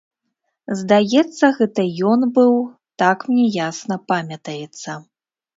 Здаецца, 0.79 1.45
гэта 1.57 1.85
ён 2.13 2.19
быў, 2.37 2.57
так 3.05 3.17
мне 3.33 3.45
ясна 3.69 3.95
памятаецца. 4.15 4.91